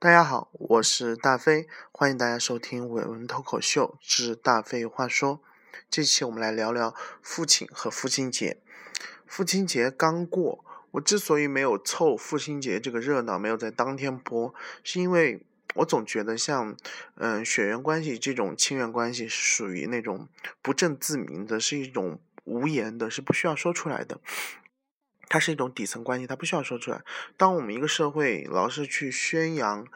[0.00, 5.42] 大家好，我是大飞，欢迎大家收听伟文脱口秀之大飞话说。
[5.90, 8.58] 这期我们来聊聊父亲和父亲节。
[9.26, 15.44] 父亲节刚过，我之所以没有凑父亲节这个热闹，没有在当天播，是因为
[15.74, 16.76] 我总觉得像
[17.16, 20.28] 嗯血缘关系这种亲缘关系是属于那种
[20.62, 24.20] 不正自明的，是一种无言的，是不需要说出来的。
[25.28, 27.02] 它是一种底层关系，它不需要说出来。
[27.36, 29.86] 当我们一个社会老是去宣扬，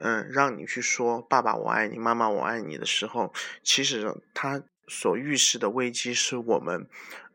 [0.00, 6.86] 嗯，让你去说“爸爸我爱你，妈妈我爱你”的时候，其实它所预示的危机是我们，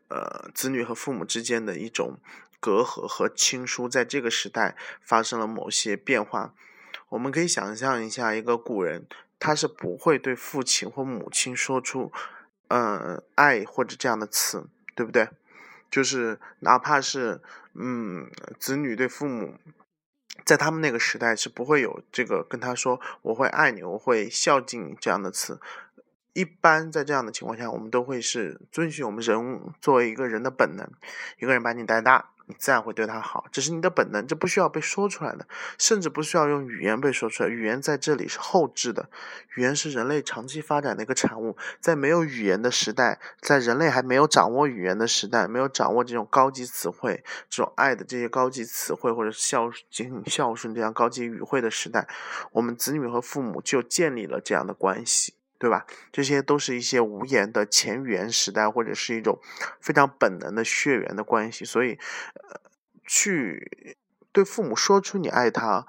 [0.08, 2.18] 呃，子女和父母之间的一种
[2.60, 6.54] 隔阂和亲疏，在这个时代发生了某些变化。
[7.10, 9.06] 我们可以想象一下，一个古人
[9.38, 12.12] 他是不会对父亲或母亲说出，
[12.68, 15.28] 嗯，爱或者这样的词，对不对？
[15.90, 17.40] 就是哪怕是
[17.74, 19.58] 嗯，子女对父母，
[20.44, 25.60] 在他们那个时代是不会有这个跟他说我会爱你，我会孝敬你这样的词。
[26.38, 30.88] 一般在这样的情况下，我们都会是遵循我们人作为一个人的本能，
[31.40, 32.30] 一个人把你带大。
[32.50, 37.48] 你自然会对他好，这是你的本能，这不需要被说出来的，甚至不需要用语言被说出来。
[37.50, 39.10] 语言在这里是后置的，
[39.56, 41.58] 语言是人类长期发展的一个产物。
[41.78, 52.08] 在没有语言的时代，在人类还没有掌握语言的时代，没有掌握这种高级词汇、这种爱的这些高级词汇，或者孝敬、孝顺这样高级语汇的时代，
[52.52, 55.34] 我们子女和父母就建立了这样的关系。
[55.58, 55.84] 对吧？
[56.12, 59.40] 这些都是一些无言的前缘时代，或者是一种
[59.80, 61.64] 非常本能的血缘的关系。
[61.64, 61.98] 所以，
[62.34, 62.60] 呃，
[63.04, 63.96] 去
[64.30, 65.84] 对父母说出你爱他，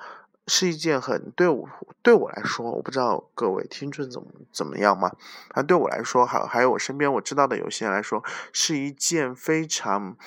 [0.48, 1.70] 是一件很对我
[2.02, 5.16] 对我来说，我不知道各位听众怎么怎么样嘛？
[5.50, 10.18] 啊，对我来说，还还有我身边我知道的有些人来说，是一件非常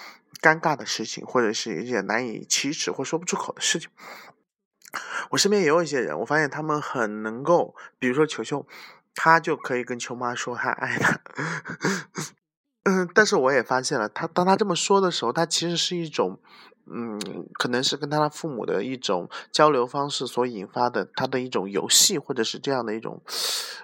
[0.41, 3.91] 尴尬的事情，或者是一件难以启齿或说不出口的事情。
[5.31, 8.65] 我身边也有一些人，我发现他们很能够，比如说球球。
[9.15, 11.21] 他就可以跟秋妈说他爱她，
[12.85, 16.41] 嗯，但是我也发现了，他当他这么说的时候，他其实是一种，
[16.87, 17.21] 嗯，
[17.55, 23.23] 可能是跟他的父母的一种交流方式所引发的，他的一种游戏，或者是这样的一种，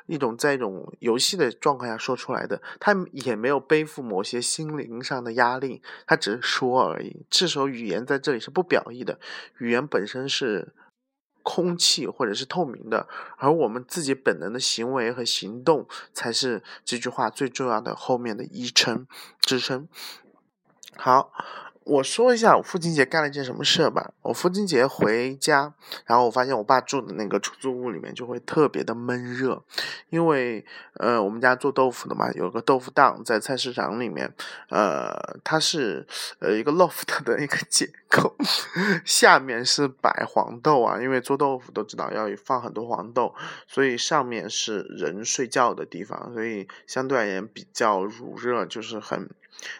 [0.06, 7.24] 一种在一种游戏的状况下说出来的，他也没有背负某些心灵上的压力，他只是说而已。
[7.30, 9.20] 这时候语言在这里是不表意的，
[9.58, 10.74] 语言本身是。
[11.48, 19.06] 空气或者是透明的，而我们自己本能的行为和行动才是这句话最重要的后面的依称
[19.40, 19.88] 支撑。
[20.94, 21.32] 好。
[21.88, 24.12] 我说一下我父亲节干了一件什么事吧。
[24.20, 25.72] 我父亲节回家，
[26.04, 29.64] 然后我发现我爸住的那个出租屋里面就会特别的闷热，
[30.10, 34.30] 因为呃我们家做豆腐的嘛，有个豆腐档在菜市场里面，
[34.68, 36.06] 呃它是
[36.40, 38.36] 呃一个 loft 的一个结构，
[39.06, 43.34] 下面是摆黄豆啊，因为做豆腐都知道要放很多黄豆，
[43.66, 49.30] 所以上面是人睡觉的地方，所以相对而言比较乳热，就是很。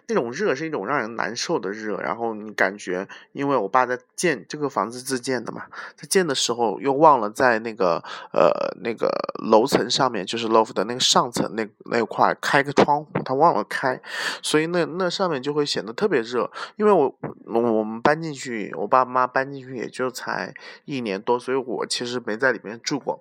[0.07, 8.03] 那种热是一种让人难受的热，然后你感觉，因为我爸在建这个房子自建的嘛，在建的时候又忘了在那个
[8.33, 8.51] 呃
[8.83, 9.09] 那个
[9.51, 14.01] 楼层上面，就是 loft 的那个上层那那块开个窗户，他忘了开，
[14.43, 16.51] 所以那那上面就会显得特别热。
[16.77, 17.15] 因为我
[17.47, 23.21] 我们搬进去，我爸妈搬进去也就才一年多，所以我其实没在里面住过，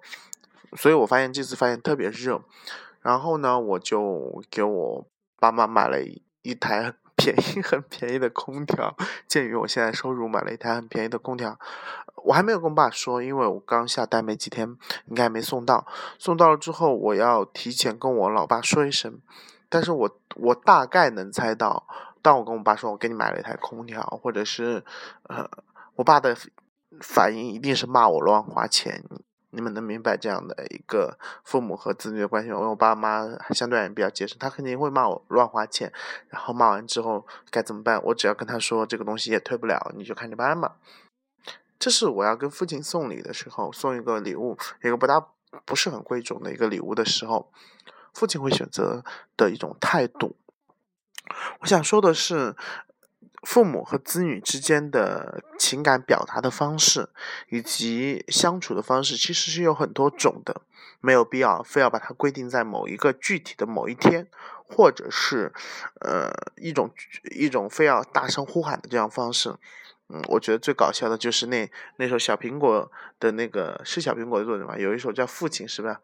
[0.76, 2.42] 所以我发现这次发现特别热，
[3.02, 5.08] 然后呢，我就给我
[5.40, 6.22] 爸妈买了一。
[6.48, 8.96] 一台很 便宜、很便宜的空调。
[9.28, 11.60] 鉴于我现在收入，买了一台很便宜的空调。
[12.24, 14.76] 我还没有跟我爸说，因为我刚下单没几天，
[15.08, 15.88] 应该没送到。
[16.20, 19.20] 送到了之后，我要提前跟我老爸说一声。
[19.70, 21.88] 但是我我大概能猜到，
[22.22, 24.84] 当我跟我爸说我给你买了一台空调，或者是
[25.24, 25.50] 呃，
[25.96, 26.38] 我爸的
[27.02, 29.04] 反应一定是骂我乱花钱。
[29.58, 32.58] 你们能明白这样的一个父母和子女的关系吗？
[32.58, 35.92] 因为我爸妈相对而言比较节省，他肯定会骂我乱花钱，
[36.30, 38.00] 然后骂完之后该怎么办？
[38.04, 40.76] 我只要跟他说这个东西也退不了，你就看着办嘛。
[41.80, 45.28] 这是我要跟父亲送礼的时候，送一个礼物，一个不大
[45.66, 47.52] 不是很贵重的一个礼物的时候，
[48.14, 49.04] 父亲会选择
[49.36, 50.36] 的一种态度。
[51.62, 52.56] 我想说的是。
[53.48, 57.08] 父母和子女之间的情感表达的方式，
[57.48, 60.62] 以及相处的方式，其实是有很多种的，
[61.00, 64.28] 没有必要非要把它规定在某一个具体的某一天，
[64.68, 65.54] 或者是，
[66.02, 66.92] 呃，一种
[67.32, 69.56] 一种非要大声呼喊的这样方式。
[70.10, 72.90] 嗯，我觉得最搞笑的就是那那首小苹果
[73.20, 74.78] 的那个是小苹果的作者吗？
[74.78, 76.00] 有一首叫《父亲》，是吧？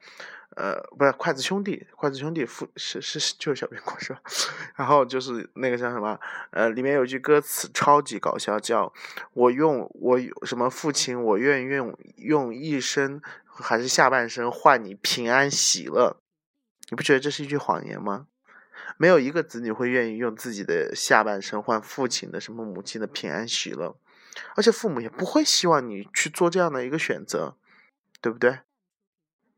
[0.55, 4.21] 呃，不是筷子兄弟，筷子兄弟父是是就是小苹果 是吧？
[4.75, 6.19] 然后就是那个叫什么？
[6.51, 8.93] 呃，里面有一句歌词超级搞笑，叫
[9.33, 16.17] “我用我什么父亲，我愿用用一生还是下半生换你平安喜乐”，
[16.91, 18.27] 你不觉得这是一句谎言吗？
[18.97, 23.95] 没有一个子女会愿意用自己的下半生换父亲的什么母亲的平安喜乐，
[24.55, 27.55] 而且父母也不会希望你去做这样的一个选择，
[28.21, 28.59] 对不对？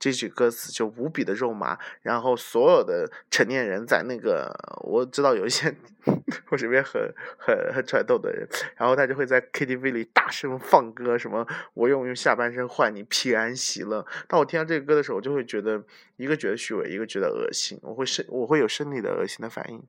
[0.06, 5.76] 这句歌词就无比的肉麻，然后所有的成年人在那个我知道有一些
[6.52, 11.44] 我身边很很很传统的人，然后他就会在 KTV 里大声放歌，什么
[11.74, 14.06] 我用用下半生换你平安喜乐。
[14.28, 15.84] 当我听到这个歌的时候，我就会觉得
[16.18, 19.82] 一个觉得虚伪，一个觉得恶心，我会生我会有生理的恶心的反应。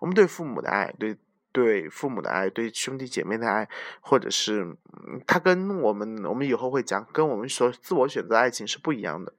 [0.00, 1.16] 我们对父母的爱，对
[1.52, 3.68] 对父母的爱，对兄弟姐妹的爱，
[4.00, 4.76] 或者是
[5.28, 9.32] 他跟我们我们以后会讲，跟我们所自我选择爱情是不一样的。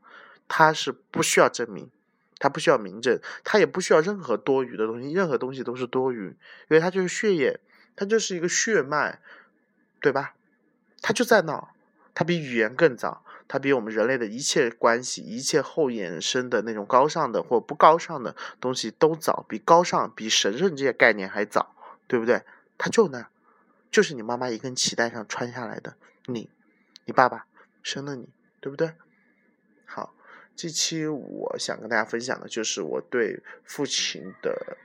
[0.54, 1.90] 他是不需要证明，
[2.38, 7.62] 他不需要明证，他也不需要任何多余的东西，任何东西都是多余，因为他就是血液，
[7.96, 9.22] 他就是一个血脉，
[10.02, 10.34] 对吧？
[11.02, 11.70] 他就在那，
[12.14, 21.74] 他比语言更早，他比我们人类的一切关系、一切后衍生的那种高尚的或不高尚的东西都早，比高尚、比神圣这些概念还早，
[22.08, 22.44] 对不对？
[22.78, 23.30] 他就那，
[23.90, 25.96] 就是你妈妈一根脐带上穿下来的，
[26.26, 26.50] 你，
[27.06, 27.46] 你爸爸
[27.82, 28.28] 生了你，
[28.60, 28.96] 对不对？
[29.86, 30.14] 好。
[30.56, 34.78] 这期我想跟大家分享的就是我对父亲的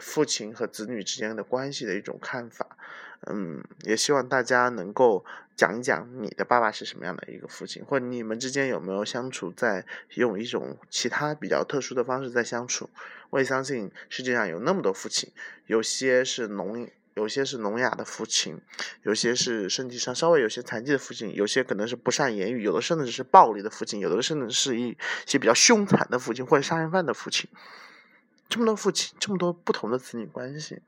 [0.00, 2.76] 父亲和子女之间的关系的一种看法，
[3.26, 5.24] 嗯，也希望大家能够
[5.56, 9.84] 讲一讲你的爸爸是什么样的一个父亲，或者你们之间有没有相处在
[10.14, 12.88] 用一种其他比较特殊的方式在相处。
[13.30, 15.32] 我也相信世界上有那么多父亲，
[15.66, 16.88] 有些是农。
[17.18, 18.60] 有些是聋哑的父亲，
[19.02, 27.50] 有些是身体上稍微有些残疾的父亲，有些可能是不善言语，有的甚至是暴力的父亲，有的甚至是一些比较凶残的父亲或者杀人犯的父亲。
[28.48, 30.80] 这么多父亲，这么多不同的子女关系，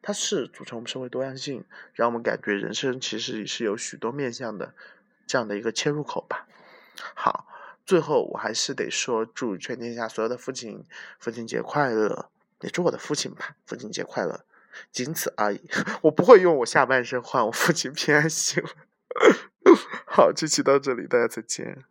[0.00, 1.62] 它是组成我们社会多样性，
[1.92, 4.72] 让我们感觉人生其实是有许多面向的
[5.26, 6.48] 这样的一个切入口吧。
[7.14, 7.46] 好，
[7.84, 10.82] 最后我还是得说，祝全天下所有的父亲
[11.18, 12.30] 父亲节快乐，
[12.62, 14.46] 也祝我的父亲吧父亲节快乐。
[14.90, 15.60] 仅此而已，
[16.02, 18.68] 我不会用我下半身换我父亲平安喜乐。
[20.06, 21.84] 好，这期到这里，大家再见。